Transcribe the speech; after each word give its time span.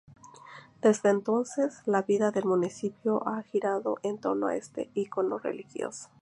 Desde 0.81 1.09
entonces 1.09 1.83
la 1.85 2.01
vida 2.01 2.31
del 2.31 2.45
Municipio 2.45 3.21
ha 3.27 3.43
girado 3.43 3.99
en 4.01 4.17
torno 4.17 4.47
a 4.47 4.55
este 4.55 4.89
ícono 4.95 5.37
religioso. 5.37 6.09